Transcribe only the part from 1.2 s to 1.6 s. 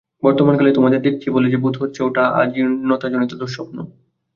বলে যে